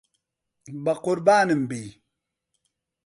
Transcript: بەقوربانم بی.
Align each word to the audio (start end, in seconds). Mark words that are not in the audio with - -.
بەقوربانم 0.85 1.61
بی. 1.69 1.85